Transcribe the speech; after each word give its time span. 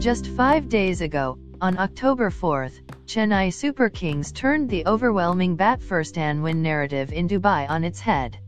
Just 0.00 0.28
five 0.28 0.70
days 0.70 1.02
ago, 1.02 1.36
on 1.60 1.76
October 1.76 2.30
4, 2.30 2.70
Chennai 3.04 3.52
Super 3.52 3.90
Kings 3.90 4.32
turned 4.32 4.70
the 4.70 4.86
overwhelming 4.86 5.56
bat-first 5.56 6.16
and 6.16 6.42
win 6.42 6.62
narrative 6.62 7.12
in 7.12 7.28
Dubai 7.28 7.68
on 7.68 7.84
its 7.84 8.00
head. 8.00 8.38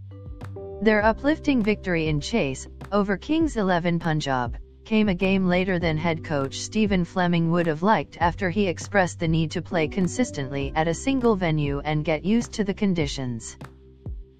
Their 0.80 1.04
uplifting 1.04 1.62
victory 1.62 2.08
in 2.08 2.22
Chase, 2.22 2.66
over 2.90 3.18
Kings 3.18 3.58
11 3.58 3.98
Punjab, 3.98 4.56
came 4.86 5.10
a 5.10 5.14
game 5.14 5.46
later 5.46 5.78
than 5.78 5.98
head 5.98 6.24
coach 6.24 6.58
Stephen 6.58 7.04
Fleming 7.04 7.50
would 7.50 7.66
have 7.66 7.82
liked 7.82 8.16
after 8.18 8.48
he 8.48 8.66
expressed 8.66 9.20
the 9.20 9.28
need 9.28 9.50
to 9.50 9.60
play 9.60 9.88
consistently 9.88 10.72
at 10.74 10.88
a 10.88 10.94
single 10.94 11.36
venue 11.36 11.82
and 11.84 12.02
get 12.02 12.24
used 12.24 12.52
to 12.52 12.64
the 12.64 12.72
conditions. 12.72 13.58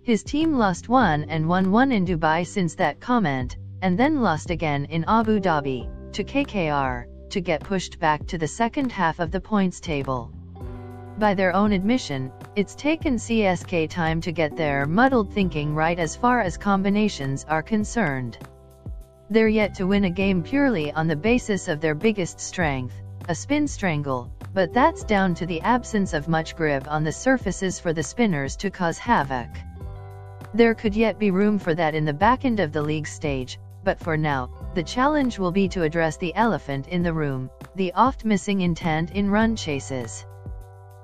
His 0.03 0.23
team 0.23 0.55
lost 0.55 0.89
one 0.89 1.25
and 1.25 1.47
won 1.47 1.73
one 1.73 1.93
in 1.93 2.07
Dubai 2.07 2.47
since 2.47 2.75
that 2.77 3.01
comment, 3.01 3.59
and 3.83 3.99
then 3.99 4.23
lost 4.23 4.49
again 4.49 4.87
in 4.87 5.05
Abu 5.07 5.41
Dhabi, 5.41 5.91
to 6.13 6.25
KKR, 6.25 7.07
to 7.31 7.41
get 7.41 7.65
pushed 7.65 7.99
back 7.99 8.27
to 8.27 8.37
the 8.37 8.47
second 8.47 8.93
half 8.93 9.19
of 9.19 9.31
the 9.31 9.41
points 9.41 9.81
table. 9.81 10.31
By 11.19 11.35
their 11.35 11.55
own 11.55 11.73
admission, 11.73 12.31
it's 12.57 12.75
taken 12.75 13.17
CSK 13.17 13.89
time 13.89 14.21
to 14.23 14.33
get 14.33 14.57
their 14.57 14.87
muddled 14.87 15.33
thinking 15.33 15.75
right 15.75 15.99
as 15.99 16.17
far 16.17 16.41
as 16.41 16.57
combinations 16.57 17.45
are 17.49 17.63
concerned. 17.63 18.39
They're 19.31 19.49
yet 19.49 19.75
to 19.77 19.87
win 19.87 20.05
a 20.05 20.11
game 20.11 20.43
purely 20.43 20.93
on 20.93 21.07
the 21.07 21.17
basis 21.17 21.69
of 21.69 21.81
their 21.81 21.95
biggest 21.95 22.41
strength, 22.41 22.95
a 23.29 23.35
spin 23.35 23.67
strangle, 23.67 24.31
but 24.53 24.75
that's 24.75 25.05
down 25.05 25.35
to 25.37 25.47
the 25.47 25.63
absence 25.63 26.13
of 26.13 26.29
much 26.29 26.57
grip 26.57 26.91
on 26.91 27.05
the 27.05 27.13
surfaces 27.13 27.81
for 27.81 27.95
the 27.95 28.03
spinners 28.03 28.57
to 28.57 28.71
cause 28.71 28.99
havoc. 28.99 29.49
There 30.53 30.75
could 30.75 30.95
yet 30.95 31.19
be 31.19 31.31
room 31.31 31.59
for 31.59 31.75
that 31.75 31.95
in 31.95 32.05
the 32.05 32.13
back 32.13 32.45
end 32.45 32.61
of 32.61 32.73
the 32.73 32.83
league 32.83 33.07
stage, 33.07 33.59
but 33.85 33.99
for 33.99 34.17
now, 34.17 34.51
the 34.75 34.83
challenge 34.83 35.39
will 35.39 35.53
be 35.53 35.69
to 35.69 35.83
address 35.83 36.17
the 36.17 36.35
elephant 36.35 36.89
in 36.89 37.03
the 37.03 37.13
room, 37.13 37.51
the 37.75 37.93
oft 37.95 38.25
missing 38.25 38.61
intent 38.61 39.11
in 39.13 39.31
run 39.31 39.55
chases. 39.57 40.25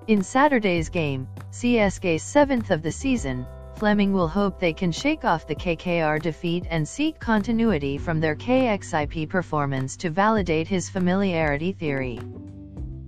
In 0.07 0.23
Saturday's 0.23 0.89
game, 0.89 1.29
CSK's 1.51 2.23
seventh 2.23 2.71
of 2.71 2.83
the 2.83 2.93
season, 2.93 3.47
Fleming 3.79 4.13
will 4.13 4.27
hope 4.27 4.59
they 4.59 4.73
can 4.73 4.91
shake 4.91 5.25
off 5.25 5.47
the 5.47 5.55
KKR 5.55 6.21
defeat 6.21 6.67
and 6.69 6.89
seek 6.89 7.21
continuity 7.21 7.97
from 7.97 8.19
their 8.19 8.35
KXIP 8.35 9.29
performance 9.29 9.97
to 9.99 10.11
validate 10.11 10.67
his 10.67 10.91
familiarity 10.91 11.71
theory. 11.71 12.19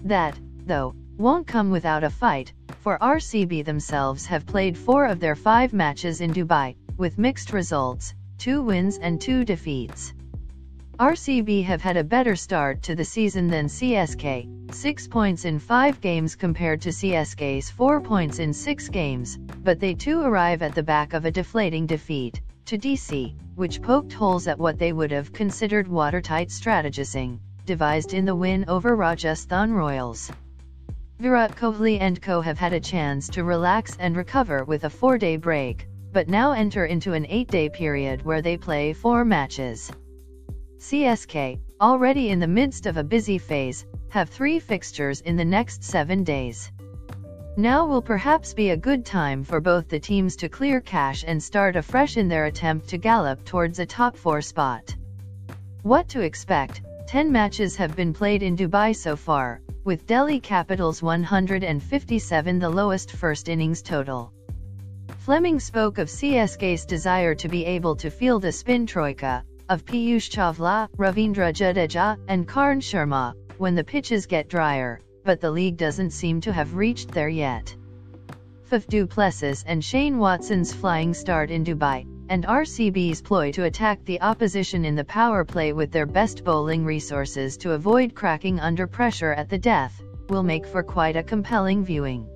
That, 0.05 0.39
though, 0.66 0.94
won't 1.19 1.48
come 1.48 1.70
without 1.70 2.05
a 2.05 2.11
fight, 2.11 2.53
for 2.83 2.98
RCB 2.98 3.64
themselves 3.64 4.27
have 4.27 4.47
played 4.47 4.78
four 4.78 5.06
of 5.06 5.19
their 5.19 5.34
five 5.34 5.72
matches 5.72 6.20
in 6.20 6.33
Dubai, 6.33 6.77
with 6.97 7.19
mixed 7.19 7.53
results, 7.53 8.14
two 8.41 8.62
wins 8.62 8.96
and 8.96 9.20
two 9.20 9.44
defeats. 9.44 10.14
RCB 10.98 11.62
have 11.64 11.83
had 11.83 11.98
a 11.98 12.05
better 12.05 12.34
start 12.34 12.82
to 12.84 12.94
the 12.94 13.05
season 13.05 13.48
than 13.48 13.66
CSK, 13.66 14.74
6 14.74 15.08
points 15.08 15.44
in 15.44 15.58
5 15.58 16.00
games 16.00 16.36
compared 16.36 16.80
to 16.80 16.88
CSK's 16.88 17.70
4 17.70 18.00
points 18.00 18.38
in 18.38 18.55
6 18.55 18.88
games, 18.88 19.36
but 19.36 19.78
they 19.78 19.92
too 19.92 20.22
arrive 20.22 20.62
at 20.62 20.74
the 20.74 20.82
back 20.82 21.12
of 21.12 21.27
a 21.27 21.30
deflating 21.30 21.84
defeat, 21.84 22.41
to 22.64 22.78
DC, 22.78 23.34
which 23.56 23.82
poked 23.82 24.14
holes 24.14 24.47
at 24.47 24.58
what 24.58 24.78
they 24.78 24.94
would 24.94 25.10
have 25.10 25.34
considered 25.34 25.86
watertight 25.86 26.48
strategizing, 26.48 27.38
devised 27.66 28.14
in 28.14 28.25
the 28.25 28.34
win 28.34 28.64
over 28.69 28.97
Rajasthan 28.97 29.70
Royals. 29.70 30.30
Virat 31.19 31.56
Kohli 31.56 32.00
and 32.00 32.22
co 32.22 32.41
have 32.41 32.58
had 32.58 32.72
a 32.72 32.80
chance 32.80 33.28
to 33.28 33.44
relax 33.44 33.98
and 34.00 34.16
recover 34.16 34.64
with 34.64 34.84
a 34.84 34.91
four-day 34.91 35.36
break, 35.36 35.86
but 36.12 36.28
now 36.28 36.53
enter 36.53 36.86
into 36.86 37.12
an 37.12 37.27
eight-day 37.28 37.69
period 37.69 38.22
where 38.25 38.42
they 38.42 38.56
play 38.56 38.92
four 38.92 39.25
matches. 39.25 39.91
CSK, 40.78 41.61
already 41.80 42.30
in 42.30 42.41
the 42.41 42.48
midst 42.48 42.86
of 42.86 42.97
a 42.97 43.05
busy 43.05 43.39
phase, 43.39 43.84
have 44.08 44.28
three 44.28 44.58
fixtures 44.58 45.20
in 45.20 45.36
the 45.36 45.44
next 45.44 45.84
seven 45.84 46.25
days. 46.25 46.71
Now 47.56 47.87
will 47.87 48.03
perhaps 48.03 48.54
be 48.54 48.71
a 48.71 48.76
good 48.76 49.04
time 49.04 49.44
for 49.44 49.60
both 49.60 49.88
the 49.88 50.00
teams 50.00 50.37
to 50.37 50.48
clear 50.48 50.81
cache 50.81 51.25
and 51.26 51.43
start 51.43 51.76
afresh 51.76 52.16
in 52.16 52.28
their 52.28 52.47
attempt 52.47 52.88
to 52.88 52.98
gallop 52.98 53.44
towards 53.44 53.78
a 53.78 53.87
top 53.87 54.16
four 54.16 54.41
spot. 54.41 54.94
What 55.82 56.09
to 56.09 56.21
expect? 56.21 56.82
10 57.06 57.31
matches 57.31 57.77
have 57.77 57.97
been 57.97 58.12
played 58.12 58.42
in 58.42 58.56
Dubai 58.56 58.94
so 58.94 59.16
far, 59.16 59.60
with 59.84 60.06
Delhi 60.06 60.41
Capitals 60.41 61.03
157 61.03 62.59
the 62.59 62.71
lowest 62.71 63.10
first 63.12 63.48
innings 63.48 63.82
total. 63.82 64.32
Fleming 65.20 65.60
spoke 65.60 65.98
of 65.98 66.08
CSK's 66.08 66.86
desire 66.86 67.34
to 67.34 67.47
be 67.47 67.66
able 67.66 67.94
to 67.94 68.10
field 68.10 68.47
a 68.47 68.50
spin 68.50 68.86
troika, 68.86 69.44
of 69.69 69.84
Piyush 69.84 70.31
Chawla, 70.31 70.88
Ravindra 70.97 71.53
Jadeja, 71.53 72.16
and 72.26 72.48
Karn 72.48 72.81
Sharma, 72.81 73.34
when 73.59 73.75
the 73.75 73.84
pitches 73.84 74.25
get 74.25 74.48
drier, 74.48 74.98
but 75.22 75.38
the 75.38 75.50
league 75.50 75.76
doesn't 75.76 76.12
seem 76.12 76.41
to 76.41 76.54
have 76.54 76.75
reached 76.75 77.10
there 77.10 77.28
yet. 77.28 77.76
Faf 78.70 78.86
du 78.86 79.06
Plessis 79.06 79.62
and 79.66 79.84
Shane 79.84 80.16
Watson's 80.16 80.72
flying 80.72 81.12
start 81.12 81.50
in 81.50 81.66
Dubai, 81.66 82.06
and 82.30 82.47
RCB's 82.47 83.20
ploy 83.20 83.53
to 83.53 83.64
attack 83.64 84.03
the 84.06 84.22
opposition 84.22 84.86
in 84.86 84.94
the 84.94 85.04
power 85.04 85.44
play 85.44 85.75
with 85.75 85.92
their 85.92 86.06
best 86.06 86.44
bowling 86.44 86.82
resources 86.82 87.59
to 87.59 87.72
avoid 87.72 88.14
cracking 88.14 88.59
under 88.59 88.86
pressure 88.86 89.34
at 89.34 89.50
the 89.50 89.59
death, 89.59 90.00
will 90.30 90.42
make 90.42 90.64
for 90.64 90.82
quite 90.82 91.16
a 91.16 91.22
compelling 91.22 91.84
viewing. 91.84 92.26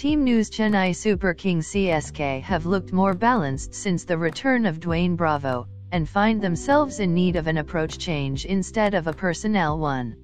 Team 0.00 0.24
News 0.24 0.48
Chennai 0.48 0.96
Super 0.96 1.34
Kings 1.34 1.68
CSK 1.68 2.40
have 2.40 2.64
looked 2.64 2.90
more 2.90 3.12
balanced 3.12 3.74
since 3.74 4.04
the 4.04 4.16
return 4.16 4.64
of 4.64 4.80
Dwayne 4.80 5.14
Bravo, 5.14 5.66
and 5.92 6.08
find 6.08 6.40
themselves 6.40 7.00
in 7.00 7.12
need 7.12 7.36
of 7.36 7.46
an 7.48 7.58
approach 7.58 7.98
change 7.98 8.46
instead 8.46 8.94
of 8.94 9.08
a 9.08 9.12
personnel 9.12 9.78
one. 9.78 10.16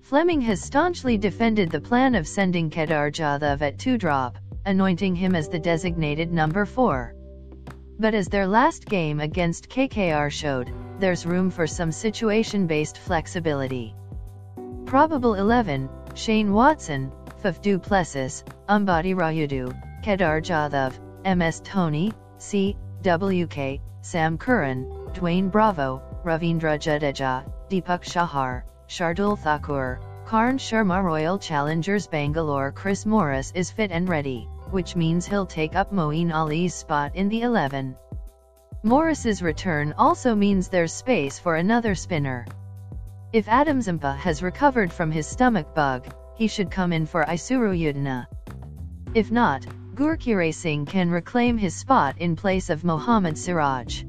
Fleming 0.00 0.40
has 0.40 0.60
staunchly 0.60 1.16
defended 1.16 1.70
the 1.70 1.80
plan 1.80 2.16
of 2.16 2.26
sending 2.26 2.70
Kedar 2.70 3.12
Jadhav 3.12 3.62
at 3.62 3.78
2-drop, 3.78 4.36
anointing 4.66 5.14
him 5.14 5.36
as 5.36 5.48
the 5.48 5.60
designated 5.60 6.32
number 6.32 6.66
4. 6.66 7.14
But 8.00 8.14
as 8.14 8.26
their 8.26 8.48
last 8.48 8.84
game 8.84 9.20
against 9.20 9.68
KKR 9.68 10.28
showed, 10.28 10.72
there's 10.98 11.24
room 11.24 11.50
for 11.50 11.68
some 11.68 11.92
situation-based 11.92 12.98
flexibility. 12.98 13.94
Probable 14.86 15.34
11, 15.34 15.88
Shane 16.14 16.52
Watson, 16.52 17.12
Faf 17.42 17.60
du 17.62 17.78
Plessis, 17.78 18.42
Ambati 18.68 19.14
Rayudu, 19.14 19.72
Kedar 20.02 20.40
Jadhav, 20.40 20.98
MS 21.24 21.60
Dhoni, 21.60 22.12
C. 22.38 22.76
WK, 23.04 23.80
Sam 24.00 24.36
Curran, 24.36 24.84
Dwayne 25.12 25.48
Bravo, 25.48 26.02
Ravindra 26.24 26.76
Jadeja, 26.76 27.44
Deepak 27.70 28.02
Chahar, 28.02 28.64
Shardul 28.88 29.38
Thakur, 29.38 30.00
Karn 30.26 30.58
Sharma 30.58 31.00
Royal 31.00 31.38
Challengers 31.38 32.08
Bangalore 32.08 32.72
Chris 32.72 33.06
Morris 33.06 33.52
is 33.54 33.70
fit 33.70 33.92
and 33.92 34.08
ready, 34.08 34.48
which 34.70 34.96
means 34.96 35.24
he'll 35.24 35.46
take 35.46 35.76
up 35.76 35.92
Moeen 35.92 36.34
Ali's 36.34 36.74
spot 36.74 37.14
in 37.14 37.28
the 37.28 37.42
11. 37.42 37.96
Morris's 38.82 39.42
return 39.42 39.94
also 39.96 40.34
means 40.34 40.68
there's 40.68 40.92
space 40.92 41.38
for 41.38 41.54
another 41.54 41.94
spinner. 41.94 42.46
If 43.32 43.48
Adam 43.48 43.80
Zampa 43.80 44.14
has 44.14 44.42
recovered 44.42 44.92
from 44.92 45.12
his 45.12 45.26
stomach 45.26 45.74
bug, 45.74 46.06
he 46.38 46.46
should 46.46 46.70
come 46.70 46.92
in 46.92 47.04
for 47.04 47.24
Isuru 47.24 47.76
Udana. 47.76 48.24
If 49.12 49.32
not, 49.32 49.66
Gurkeerat 49.96 50.54
Singh 50.54 50.86
can 50.86 51.10
reclaim 51.10 51.58
his 51.58 51.74
spot 51.74 52.16
in 52.18 52.36
place 52.36 52.70
of 52.70 52.84
Mohammad 52.84 53.36
Siraj. 53.36 54.04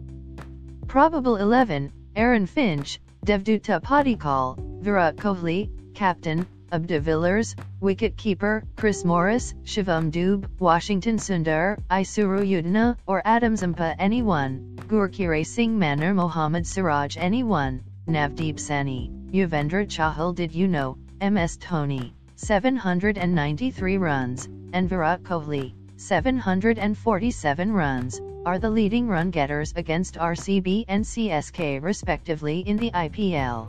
Probable 0.87 1.37
11, 1.37 1.91
Aaron 2.15 2.45
Finch, 2.45 2.99
Devdutt 3.25 3.81
Padikkal, 3.81 4.59
Virat 4.79 5.15
Kohli, 5.15 5.71
Captain, 5.95 6.45
AB 6.71 6.85
de 6.85 6.99
Villiers, 6.99 7.55
Wicket-keeper, 7.79 8.63
Chris 8.75 9.03
Morris, 9.03 9.55
Shivam 9.63 10.11
Dube, 10.11 10.47
Washington 10.59 11.17
Sundar, 11.17 11.79
Isuru 11.89 12.47
Udana, 12.47 12.95
or 13.07 13.23
Adam 13.25 13.55
Zampa 13.55 13.95
anyone, 13.97 14.75
Gurkeerat 14.87 15.47
Singh 15.47 15.79
Manor 15.79 16.13
Mohammad 16.13 16.67
Siraj 16.67 17.17
anyone, 17.17 17.81
Navdeep 18.07 18.57
Saini, 18.57 19.09
Yuzvendra 19.31 19.87
Chahal 19.87 20.35
did 20.35 20.53
you 20.53 20.67
know, 20.67 20.95
MS 21.19 21.57
Dhoni, 21.57 22.13
793 22.41 23.97
runs, 23.97 24.47
and 24.71 24.87
Virat 24.87 25.23
Kohli, 25.23 25.73
747 25.97 27.73
runs, 27.73 28.21
are 28.45 28.57
the 28.57 28.69
leading 28.69 29.09
run 29.09 29.29
getters 29.29 29.73
against 29.75 30.15
RCB 30.15 30.85
and 30.87 31.03
CSK 31.03 31.83
respectively 31.83 32.61
in 32.61 32.77
the 32.77 32.91
IPL. 32.91 33.67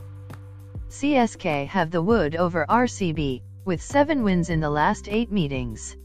CSK 0.87 1.67
have 1.67 1.91
the 1.91 2.01
wood 2.01 2.37
over 2.37 2.65
RCB, 2.69 3.41
with 3.65 3.81
7 3.81 4.23
wins 4.23 4.49
in 4.49 4.61
the 4.61 4.69
last 4.69 5.09
8 5.09 5.33
meetings. 5.33 5.97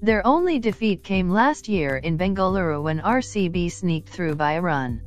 Their 0.00 0.24
only 0.24 0.60
defeat 0.60 1.02
came 1.02 1.28
last 1.28 1.68
year 1.68 1.96
in 1.96 2.16
Bengaluru 2.16 2.80
when 2.84 3.00
RCB 3.00 3.68
sneaked 3.72 4.08
through 4.08 4.36
by 4.36 4.52
a 4.52 4.62
run. 4.62 5.02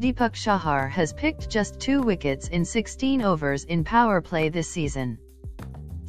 Deepak 0.00 0.32
Chahar 0.32 0.88
has 0.88 1.12
picked 1.12 1.50
just 1.50 1.78
2 1.78 2.00
wickets 2.00 2.48
in 2.48 2.64
16 2.64 3.20
overs 3.20 3.64
in 3.64 3.84
power 3.84 4.22
play 4.22 4.48
this 4.48 4.66
season. 4.66 5.18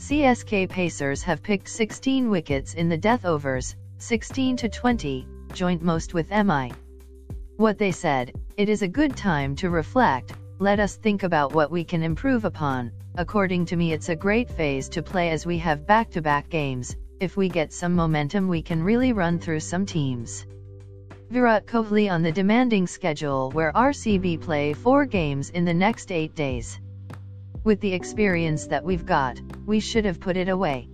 CSK 0.01 0.67
Pacers 0.67 1.21
have 1.21 1.43
picked 1.43 1.67
16 1.67 2.27
wickets 2.31 2.73
in 2.73 2.89
the 2.89 2.97
death 2.97 3.23
overs, 3.23 3.75
16 3.99 4.57
to 4.57 4.67
20, 4.67 5.27
joint 5.53 5.83
most 5.83 6.15
with 6.15 6.31
MI. 6.31 6.71
What 7.57 7.77
they 7.77 7.91
said, 7.91 8.33
it 8.57 8.67
is 8.67 8.81
a 8.81 8.87
good 8.87 9.15
time 9.15 9.55
to 9.57 9.69
reflect, 9.69 10.33
let 10.57 10.79
us 10.79 10.95
think 10.95 11.21
about 11.21 11.53
what 11.53 11.69
we 11.69 11.83
can 11.83 12.01
improve 12.01 12.45
upon. 12.45 12.91
According 13.13 13.65
to 13.67 13.75
me, 13.75 13.93
it's 13.93 14.09
a 14.09 14.15
great 14.15 14.49
phase 14.49 14.89
to 14.89 15.03
play 15.03 15.29
as 15.29 15.45
we 15.45 15.59
have 15.59 15.85
back 15.85 16.09
to 16.11 16.21
back 16.23 16.49
games. 16.49 16.95
If 17.19 17.37
we 17.37 17.47
get 17.47 17.71
some 17.71 17.95
momentum, 17.95 18.47
we 18.47 18.63
can 18.63 18.81
really 18.81 19.13
run 19.13 19.37
through 19.37 19.59
some 19.59 19.85
teams. 19.85 20.47
Virat 21.29 21.67
Kohli 21.67 22.11
on 22.11 22.23
the 22.23 22.31
demanding 22.31 22.87
schedule 22.87 23.51
where 23.51 23.71
RCB 23.73 24.41
play 24.41 24.73
four 24.73 25.05
games 25.05 25.51
in 25.51 25.63
the 25.63 25.75
next 25.75 26.11
eight 26.11 26.33
days. 26.33 26.79
With 27.63 27.79
the 27.79 27.93
experience 27.93 28.67
that 28.67 28.83
we've 28.83 29.05
got, 29.05 29.39
we 29.67 29.79
should 29.79 30.05
have 30.05 30.19
put 30.19 30.35
it 30.35 30.49
away. 30.49 30.89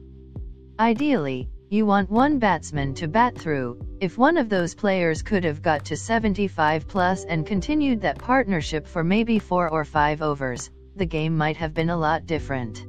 Ideally, 0.78 1.50
you 1.70 1.86
want 1.86 2.12
one 2.12 2.40
batsman 2.40 2.94
to 2.96 3.08
bat 3.08 3.38
through, 3.38 3.80
if 4.02 4.18
one 4.18 4.38
of 4.38 4.50
those 4.50 4.76
players 4.76 5.22
could 5.22 5.46
have 5.46 5.62
got 5.62 5.86
to 5.86 5.96
75 5.96 6.88
plus 6.88 7.24
and 7.24 7.46
continued 7.46 8.02
that 8.02 8.20
partnership 8.20 8.86
for 8.86 9.04
maybe 9.04 9.40
four 9.40 9.70
or 9.70 9.86
five 9.86 10.22
overs, 10.22 10.70
the 10.96 11.06
game 11.06 11.38
might 11.38 11.58
have 11.58 11.74
been 11.74 11.90
a 11.90 11.98
lot 11.98 12.26
different. 12.26 12.86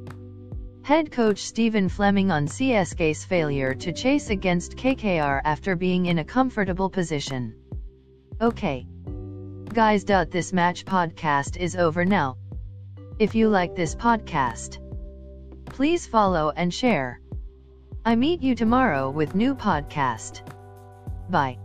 Head 0.83 1.13
coach 1.13 1.39
Stephen 1.39 1.89
Fleming 1.89 2.31
on 2.31 2.47
CSK's 2.47 3.25
failure 3.25 3.75
to 3.75 3.93
chase 3.93 4.31
against 4.31 4.77
KKR 4.77 5.41
after 5.45 5.77
being 5.77 6.07
in 6.07 6.19
a 6.19 6.25
comfortable 6.25 6.91
position. 6.91 7.55
Okay. 8.41 8.87
Guys. 9.73 10.05
This 10.05 10.53
match 10.53 10.85
podcast 10.85 11.57
is 11.59 11.77
over 11.77 12.05
now. 12.05 12.37
If 13.19 13.35
you 13.35 13.49
like 13.49 13.75
this 13.75 13.97
podcast, 13.97 14.79
please 15.67 16.07
follow 16.07 16.53
and 16.55 16.73
share. 16.73 17.21
I 18.05 18.15
meet 18.15 18.43
you 18.43 18.55
tomorrow 18.55 19.11
with 19.11 19.35
new 19.35 19.57
podcast. 19.57 20.43
Bye. 21.29 21.59